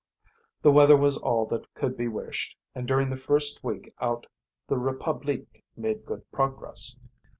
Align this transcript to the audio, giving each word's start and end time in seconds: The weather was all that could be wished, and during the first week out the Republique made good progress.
The 0.63 0.71
weather 0.71 0.97
was 0.97 1.19
all 1.19 1.45
that 1.49 1.71
could 1.75 1.95
be 1.95 2.07
wished, 2.07 2.57
and 2.73 2.87
during 2.87 3.11
the 3.11 3.15
first 3.15 3.63
week 3.63 3.93
out 3.99 4.25
the 4.67 4.79
Republique 4.79 5.63
made 5.77 6.07
good 6.07 6.23
progress. 6.31 6.95